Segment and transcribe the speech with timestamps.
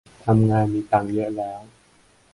[0.25, 1.59] ทำงานมีตังค์เยอะแล้ว